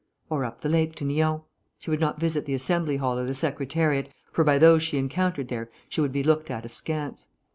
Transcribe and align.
Or 0.31 0.43
up 0.45 0.61
the 0.61 0.67
lake 0.69 0.95
to 0.95 1.05
Nyons. 1.05 1.43
She 1.77 1.91
would 1.91 1.99
not 1.99 2.19
visit 2.19 2.45
the 2.47 2.55
Assembly 2.55 2.97
Hall 2.97 3.19
or 3.19 3.25
the 3.27 3.35
Secretariat, 3.35 4.09
for 4.31 4.43
by 4.43 4.57
those 4.57 4.81
she 4.81 4.97
encountered 4.97 5.49
there 5.49 5.69
she 5.89 6.01
would 6.01 6.11
be 6.11 6.23
looked 6.23 6.49
at 6.49 6.65
askance. 6.65 7.27